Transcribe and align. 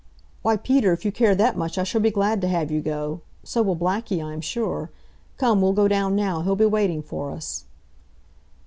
"Why, 0.41 0.57
Peter, 0.57 0.93
if 0.93 1.05
you 1.05 1.11
care 1.11 1.35
that 1.35 1.55
much 1.55 1.77
I 1.77 1.83
shall 1.83 2.01
be 2.01 2.09
glad 2.09 2.41
to 2.41 2.47
have 2.47 2.71
you 2.71 2.81
go. 2.81 3.21
So 3.43 3.61
will 3.61 3.75
Blackie, 3.75 4.17
I 4.19 4.33
am 4.33 4.41
sure. 4.41 4.89
Come, 5.37 5.61
we'll 5.61 5.73
go 5.73 5.87
down 5.87 6.15
now. 6.15 6.41
He'll 6.41 6.55
be 6.55 6.65
waiting 6.65 7.03
for 7.03 7.29
us." 7.29 7.65